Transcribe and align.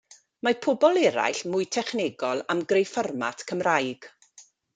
Mae 0.45 0.55
pobl 0.65 0.97
eraill 1.09 1.41
mwy 1.55 1.67
technegol 1.77 2.41
am 2.55 2.65
greu 2.73 2.89
fformat 2.93 3.47
Cymraeg. 3.53 4.11